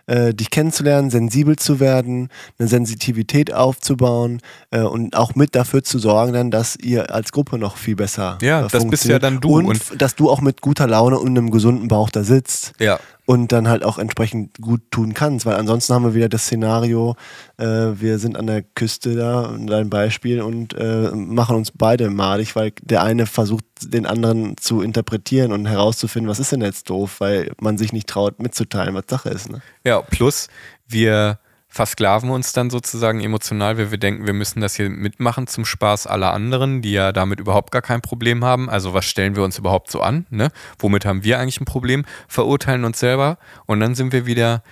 [0.08, 4.41] äh, dich kennenzulernen, sensibel zu werden, eine Sensitivität aufzubauen
[4.72, 8.38] äh, und auch mit dafür zu sorgen, dann, dass ihr als Gruppe noch viel besser
[8.41, 11.20] Ja, äh, das bist ja dann du Und, und- dass du auch mit guter Laune
[11.20, 13.00] und einem gesunden Bauch da sitzt Ja.
[13.26, 17.15] und dann halt auch entsprechend gut tun kannst, weil ansonsten haben wir wieder das Szenario,
[17.58, 22.56] äh, wir sind an der Küste da, dein Beispiel, und äh, machen uns beide madig,
[22.56, 27.15] weil der eine versucht, den anderen zu interpretieren und herauszufinden, was ist denn jetzt doof,
[27.20, 29.50] weil man sich nicht traut mitzuteilen, was Sache ist.
[29.52, 29.62] Ne?
[29.84, 30.47] Ja, plus
[30.88, 31.39] wir
[31.75, 36.08] versklaven uns dann sozusagen emotional, weil wir denken, wir müssen das hier mitmachen zum Spaß
[36.08, 38.69] aller anderen, die ja damit überhaupt gar kein Problem haben.
[38.69, 40.25] Also was stellen wir uns überhaupt so an?
[40.29, 40.51] Ne?
[40.79, 42.05] Womit haben wir eigentlich ein Problem?
[42.29, 44.63] Verurteilen uns selber und dann sind wir wieder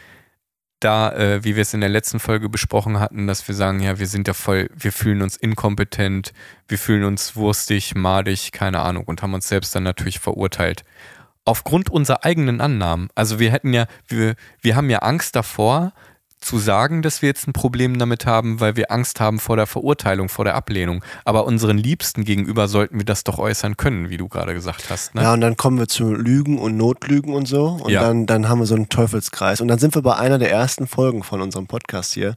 [0.80, 4.00] da, äh, wie wir es in der letzten Folge besprochen hatten, dass wir sagen, ja,
[4.00, 6.32] wir sind ja voll, wir fühlen uns inkompetent,
[6.70, 10.84] wir fühlen uns wurstig, madig, keine Ahnung und haben uns selbst dann natürlich verurteilt.
[11.46, 13.10] Aufgrund unserer eigenen Annahmen.
[13.16, 15.94] Also wir hätten ja, wir, wir haben ja Angst davor,
[16.44, 19.66] zu sagen, dass wir jetzt ein Problem damit haben, weil wir Angst haben vor der
[19.66, 21.04] Verurteilung, vor der Ablehnung.
[21.26, 25.16] Aber unseren Liebsten gegenüber sollten wir das doch äußern können, wie du gerade gesagt hast.
[25.16, 25.24] Ne?
[25.24, 27.80] Ja, und dann kommen wir zu Lügen und Notlügen und so.
[27.82, 28.02] Und Ja.
[28.02, 29.62] dann, dann haben wir so einen Teufelskreis.
[29.62, 32.36] Und dann sind wir bei einer der ersten Folgen von unserem Podcast hier.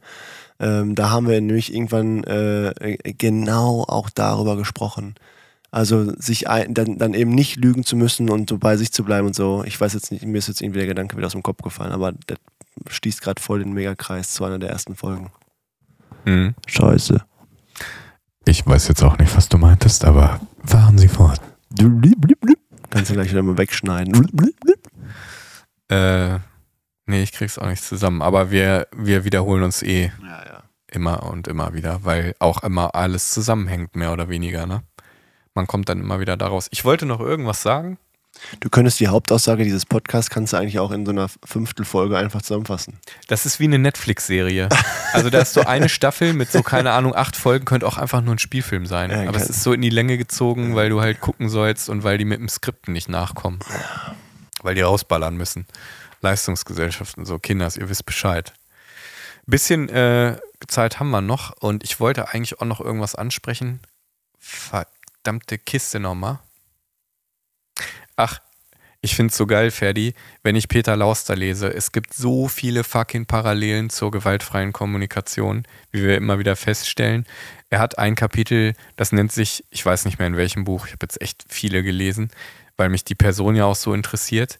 [0.59, 5.15] Ähm, da haben wir nämlich irgendwann äh, genau auch darüber gesprochen.
[5.69, 9.03] Also sich ein, dann, dann eben nicht lügen zu müssen und so bei sich zu
[9.03, 9.63] bleiben und so.
[9.65, 11.91] Ich weiß jetzt nicht, mir ist jetzt irgendwie der Gedanke wieder aus dem Kopf gefallen,
[11.91, 12.37] aber das
[12.89, 15.29] stieß gerade voll den Megakreis zu einer der ersten Folgen.
[16.25, 16.55] Mhm.
[16.67, 17.21] Scheiße.
[18.45, 21.41] Ich weiß jetzt auch nicht, was du meintest, aber fahren Sie fort.
[22.89, 24.13] Kannst du gleich wieder mal wegschneiden.
[25.89, 26.39] Äh,
[27.05, 28.21] nee, ich krieg's auch nicht zusammen.
[28.21, 30.63] Aber wir, wir wiederholen uns eh Ja, ja.
[30.91, 34.81] immer und immer wieder, weil auch immer alles zusammenhängt, mehr oder weniger, ne?
[35.57, 36.67] Man kommt dann immer wieder daraus.
[36.69, 37.97] Ich wollte noch irgendwas sagen.
[38.59, 42.43] Du könntest die Hauptaussage dieses Podcasts kannst du eigentlich auch in so einer Fünftelfolge einfach
[42.43, 42.99] zusammenfassen.
[43.27, 44.69] Das ist wie eine Netflix-Serie.
[45.13, 48.21] Also da ist so eine Staffel mit so, keine Ahnung, acht Folgen, könnte auch einfach
[48.21, 49.09] nur ein Spielfilm sein.
[49.09, 52.03] Ja, Aber es ist so in die Länge gezogen, weil du halt gucken sollst und
[52.03, 53.59] weil die mit dem Skripten nicht nachkommen.
[54.61, 55.65] Weil die rausballern müssen.
[56.21, 58.53] Leistungsgesellschaften, so Kinders, ihr wisst Bescheid.
[59.47, 63.79] Bisschen äh, Zeit haben wir noch und ich wollte eigentlich auch noch irgendwas ansprechen.
[65.27, 66.39] Verdammte Kiste nochmal.
[68.15, 68.39] Ach,
[69.01, 71.67] ich find's so geil, Ferdi, wenn ich Peter Lauster lese.
[71.67, 77.25] Es gibt so viele fucking Parallelen zur gewaltfreien Kommunikation, wie wir immer wieder feststellen.
[77.69, 80.93] Er hat ein Kapitel, das nennt sich, ich weiß nicht mehr in welchem Buch, ich
[80.93, 82.29] habe jetzt echt viele gelesen,
[82.77, 84.59] weil mich die Person ja auch so interessiert,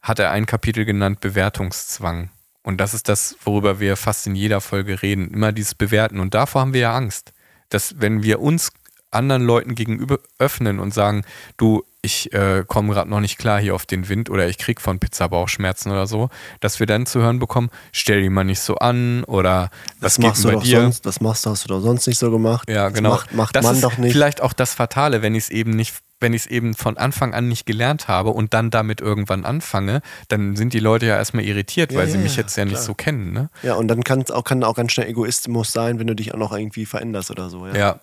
[0.00, 2.30] hat er ein Kapitel genannt Bewertungszwang.
[2.62, 5.28] Und das ist das, worüber wir fast in jeder Folge reden.
[5.28, 6.20] Immer dieses Bewerten.
[6.20, 7.34] Und davor haben wir ja Angst,
[7.68, 8.72] dass wenn wir uns
[9.10, 11.24] anderen Leuten gegenüber öffnen und sagen,
[11.56, 14.80] du, ich äh, komme gerade noch nicht klar hier auf den Wind oder ich krieg
[14.80, 16.28] von Pizza Bauchschmerzen oder so,
[16.60, 20.18] dass wir dann zu hören bekommen, stell dich mal nicht so an oder was Das
[20.18, 20.80] machst geht du bei doch dir?
[20.82, 22.68] sonst, das machst du, hast du doch sonst nicht so gemacht.
[22.70, 23.10] Ja, Das genau.
[23.10, 24.12] macht, macht das man ist doch nicht.
[24.12, 27.34] vielleicht auch das Fatale, wenn ich es eben nicht, wenn ich es eben von Anfang
[27.34, 31.44] an nicht gelernt habe und dann damit irgendwann anfange, dann sind die Leute ja erstmal
[31.44, 32.84] irritiert, Ja, weil sie ja, mich ja, jetzt ja nicht klar.
[32.84, 33.50] so kennen, ne?
[33.62, 36.38] Ja, und dann kann's auch, kann auch ganz schnell Egoismus sein, wenn du dich auch
[36.38, 37.66] noch irgendwie veränderst oder so.
[37.66, 37.74] Ja.
[37.76, 38.00] Ja.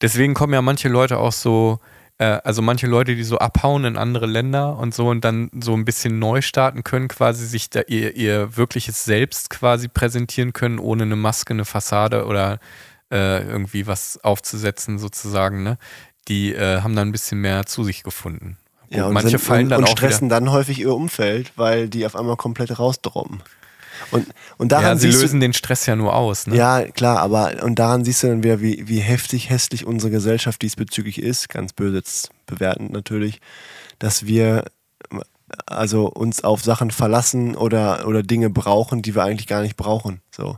[0.00, 1.80] Deswegen kommen ja manche Leute auch so,
[2.18, 5.74] äh, also manche Leute, die so abhauen in andere Länder und so und dann so
[5.74, 10.78] ein bisschen neu starten können, quasi sich da ihr, ihr wirkliches Selbst quasi präsentieren können,
[10.78, 12.60] ohne eine Maske, eine Fassade oder
[13.10, 15.78] äh, irgendwie was aufzusetzen sozusagen, ne?
[16.28, 18.58] Die äh, haben dann ein bisschen mehr zu sich gefunden.
[18.90, 21.88] Ja, und manche sind, fallen und, dann und auch stressen dann häufig ihr Umfeld, weil
[21.88, 23.42] die auf einmal komplett rausdroppen.
[24.10, 24.26] Und,
[24.58, 26.56] und daran Ja, sie lösen den Stress ja nur aus, du, ne?
[26.56, 30.62] ja klar, aber und daran siehst du dann wieder, wie, wie heftig hässlich unsere Gesellschaft
[30.62, 33.40] diesbezüglich ist, ganz böse jetzt bewertend natürlich,
[33.98, 34.64] dass wir
[35.66, 40.20] also uns auf Sachen verlassen oder, oder Dinge brauchen, die wir eigentlich gar nicht brauchen.
[40.30, 40.56] So.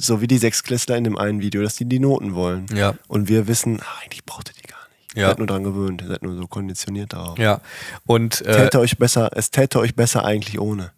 [0.00, 2.66] So wie die Sechsklässler in dem einen Video, dass die die Noten wollen.
[2.74, 2.94] Ja.
[3.08, 5.16] Und wir wissen, ah, eigentlich braucht ihr die gar nicht.
[5.16, 5.28] Ihr Ja.
[5.28, 7.38] seid nur dran gewöhnt, ihr seid nur so konditioniert darauf.
[7.38, 7.60] Ja.
[8.06, 10.92] Und äh, Täte euch besser, es täte euch besser eigentlich ohne.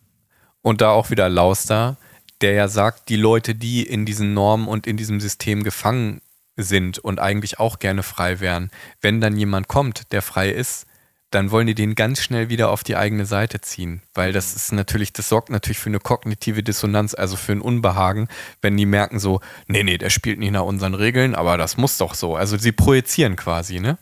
[0.63, 1.97] Und da auch wieder Lauster,
[2.41, 6.21] der ja sagt, die Leute, die in diesen Normen und in diesem System gefangen
[6.57, 8.71] sind und eigentlich auch gerne frei wären,
[9.01, 10.87] wenn dann jemand kommt, der frei ist,
[11.31, 14.03] dann wollen die den ganz schnell wieder auf die eigene Seite ziehen.
[14.15, 18.29] Weil das ist natürlich, das sorgt natürlich für eine kognitive Dissonanz, also für ein Unbehagen,
[18.63, 21.99] wenn die merken so, nee, nee, der spielt nicht nach unseren Regeln, aber das muss
[21.99, 22.35] doch so.
[22.35, 23.97] Also sie projizieren quasi, ne?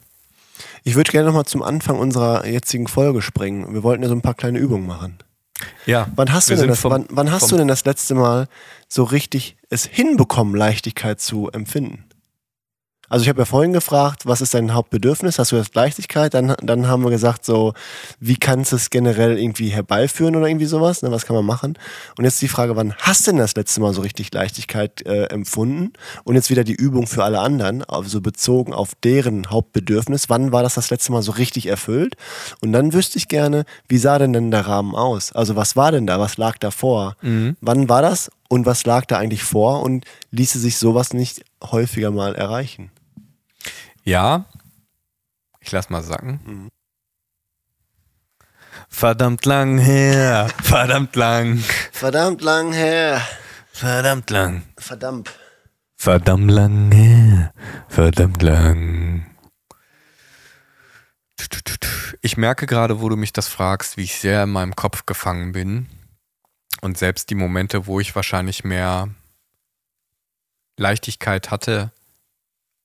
[0.84, 3.74] Ich würde gerne nochmal zum Anfang unserer jetzigen Folge springen.
[3.74, 5.18] Wir wollten ja so ein paar kleine Übungen machen.
[5.86, 6.08] Ja.
[6.14, 8.48] Wann hast, du denn, das, vom- wann, wann hast du denn das letzte Mal
[8.88, 12.04] so richtig es hinbekommen, Leichtigkeit zu empfinden?
[13.08, 15.38] Also ich habe ja vorhin gefragt, was ist dein Hauptbedürfnis?
[15.38, 16.34] Hast du das Leichtigkeit?
[16.34, 17.72] Dann, dann haben wir gesagt, so,
[18.20, 21.02] wie kannst du es generell irgendwie herbeiführen oder irgendwie sowas?
[21.02, 21.78] Ne, was kann man machen?
[22.18, 25.24] Und jetzt die Frage, wann hast du denn das letzte Mal so richtig Leichtigkeit äh,
[25.24, 25.92] empfunden?
[26.24, 30.28] Und jetzt wieder die Übung für alle anderen, also bezogen auf deren Hauptbedürfnis.
[30.28, 32.14] Wann war das das letzte Mal so richtig erfüllt?
[32.60, 35.32] Und dann wüsste ich gerne, wie sah denn denn der Rahmen aus?
[35.32, 36.20] Also was war denn da?
[36.20, 37.16] Was lag da vor?
[37.60, 38.30] Wann war das?
[38.48, 39.82] Und was lag da eigentlich vor?
[39.82, 42.90] Und ließe sich sowas nicht häufiger mal erreichen?
[44.08, 44.46] Ja.
[45.60, 46.40] Ich lass mal sacken.
[46.46, 46.68] Mhm.
[48.88, 50.48] Verdammt lang her.
[50.62, 51.58] Verdammt lang.
[51.92, 53.20] Verdammt lang her.
[53.70, 54.62] Verdammt lang.
[54.78, 55.38] Verdammt.
[55.94, 57.52] Verdammt lang her.
[57.88, 59.26] Verdammt lang.
[62.22, 65.52] Ich merke gerade, wo du mich das fragst, wie ich sehr in meinem Kopf gefangen
[65.52, 65.86] bin.
[66.80, 69.10] Und selbst die Momente, wo ich wahrscheinlich mehr
[70.78, 71.92] Leichtigkeit hatte,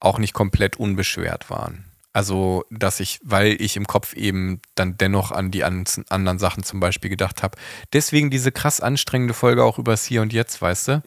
[0.04, 1.86] auch nicht komplett unbeschwert waren.
[2.12, 6.64] Also, dass ich, weil ich im Kopf eben dann dennoch an die an, anderen Sachen
[6.64, 7.58] zum Beispiel gedacht habe.
[7.92, 11.04] Deswegen diese krass anstrengende Folge auch übers Hier und Jetzt, weißt du?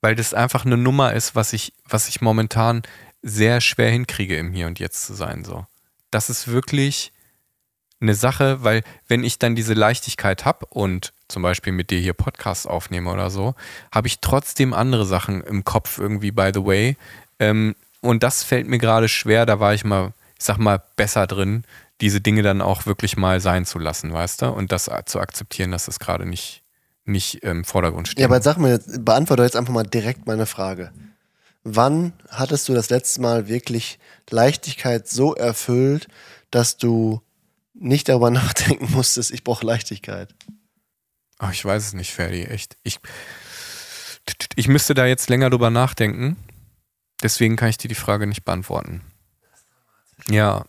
[0.00, 2.82] Weil das einfach eine Nummer ist, was ich, was ich momentan
[3.20, 5.44] sehr schwer hinkriege, im Hier und Jetzt zu sein.
[5.44, 5.66] So.
[6.10, 7.12] Das ist wirklich
[8.00, 12.12] eine Sache, weil wenn ich dann diese Leichtigkeit habe und zum Beispiel mit dir hier
[12.12, 13.54] Podcasts aufnehme oder so,
[13.92, 16.96] habe ich trotzdem andere Sachen im Kopf irgendwie, by the way.
[17.38, 21.26] Ähm, und das fällt mir gerade schwer, da war ich mal, ich sag mal, besser
[21.26, 21.64] drin,
[22.00, 24.46] diese Dinge dann auch wirklich mal sein zu lassen, weißt du?
[24.46, 26.62] Und das zu akzeptieren, dass das gerade nicht,
[27.04, 28.20] nicht im Vordergrund steht.
[28.20, 30.92] Ja, aber sag mir, beantworte jetzt einfach mal direkt meine Frage.
[31.62, 36.08] Wann hattest du das letzte Mal wirklich Leichtigkeit so erfüllt,
[36.50, 37.22] dass du
[37.72, 40.34] nicht darüber nachdenken musstest, ich brauche Leichtigkeit?
[41.38, 42.76] Ach, ich weiß es nicht, Ferdi, echt.
[42.82, 42.98] Ich,
[44.56, 46.36] ich müsste da jetzt länger drüber nachdenken.
[47.24, 49.00] Deswegen kann ich dir die Frage nicht beantworten.
[50.28, 50.64] Ja,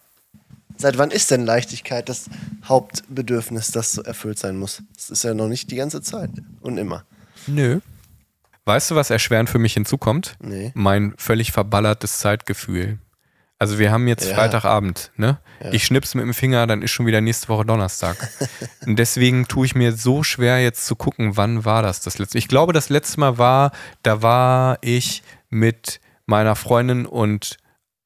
[0.78, 2.30] Seit wann ist denn Leichtigkeit das
[2.66, 4.84] Hauptbedürfnis, das so erfüllt sein muss?
[4.96, 7.06] Das ist ja noch nicht die ganze Zeit und immer.
[7.48, 7.80] nö.
[8.68, 10.36] Weißt du, was erschwerend für mich hinzukommt?
[10.40, 10.72] Nee.
[10.74, 12.98] Mein völlig verballertes Zeitgefühl.
[13.60, 14.34] Also wir haben jetzt Ja.
[14.36, 15.38] Freitagabend, ne?
[15.64, 15.72] Ja.
[15.72, 18.18] Ich schnips mit dem Finger, dann ist schon wieder nächste Woche Donnerstag.
[18.88, 22.40] Und deswegen tue ich mir so schwer jetzt zu gucken, wann war das das letzte.
[22.40, 27.58] Ich glaube, das letzte Mal war, da war ich mit meiner Freundin und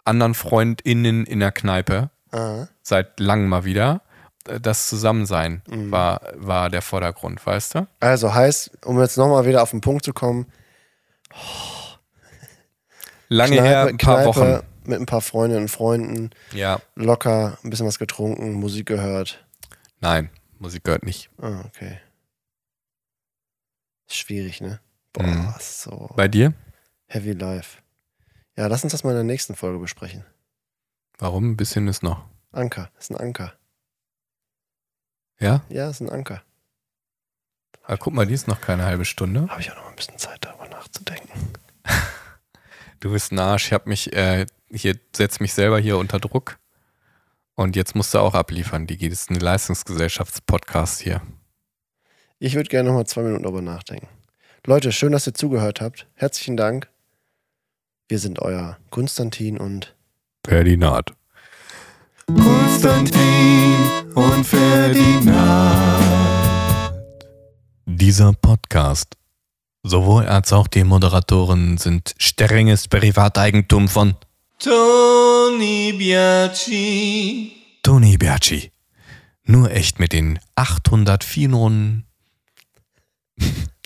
[0.05, 2.09] anderen FreundInnen in der Kneipe.
[2.31, 2.67] Ah.
[2.81, 4.01] Seit langem mal wieder.
[4.61, 5.91] Das Zusammensein Mhm.
[5.91, 7.87] war, war der Vordergrund, weißt du?
[7.99, 10.47] Also heißt, um jetzt nochmal wieder auf den Punkt zu kommen,
[13.31, 14.61] Lange her, ein paar Wochen.
[14.85, 19.45] mit ein paar Freundinnen und Freunden, Ja, locker, ein bisschen was getrunken, Musik gehört.
[19.99, 21.29] nein, Musik gehört nicht.
[21.39, 21.99] Ah, okay.
[24.07, 24.79] Schwierig, ne?
[25.13, 25.53] Boah, Mhm.
[25.59, 26.53] so Bei dir?
[27.07, 27.78] heavy life.
[28.59, 30.25] Ja, lass uns das mal in der nächsten Folge besprechen.
[31.17, 31.51] Warum?
[31.51, 32.25] Ein bisschen ist noch.
[32.51, 33.53] Anker, ist ein Anker.
[35.39, 35.63] Ja?
[35.69, 36.43] Ja, ist ein Anker.
[37.83, 39.47] Ah, guck mal, die ist noch keine halbe Stunde.
[39.47, 41.53] Habe ich auch noch ein bisschen Zeit, darüber nachzudenken.
[42.99, 43.67] Du bist ein Arsch.
[43.67, 46.59] Ich hab mich, äh, hier, setz mich selber hier unter Druck.
[47.55, 48.87] Und jetzt musst du auch abliefern.
[48.87, 51.21] Die geht ist ein Leistungsgesellschaftspodcast hier.
[52.39, 54.09] Ich würde gerne noch mal zwei Minuten darüber nachdenken.
[54.65, 56.07] Leute, schön, dass ihr zugehört habt.
[56.15, 56.89] Herzlichen Dank.
[58.11, 59.95] Wir sind euer Konstantin und
[60.43, 61.13] Ferdinand.
[62.25, 63.75] Konstantin
[64.15, 66.03] und Ferdinand.
[67.85, 69.15] Dieser Podcast,
[69.83, 74.15] sowohl als auch die Moderatoren, sind strenges Privateigentum von
[74.57, 77.51] Tony Biaci.
[77.83, 78.71] Tony Biaci.
[79.43, 82.01] Nur echt mit den 804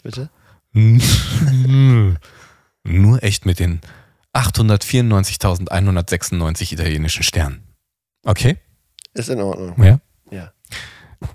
[0.02, 0.30] bitte.
[2.86, 3.82] Nur echt mit den
[4.34, 7.64] 894.196 italienischen Sternen.
[8.26, 8.58] Okay?
[9.14, 9.82] Ist in Ordnung.
[9.84, 10.00] Ja?
[10.32, 10.52] Ja.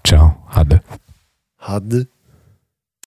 [0.05, 0.83] Ciao, Hade.
[1.59, 2.09] Hadde.